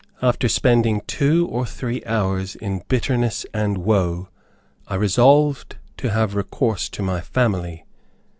[0.19, 4.29] After spending two or three hours in bitterness and woe,
[4.87, 7.85] I resolved to have recourse to my family.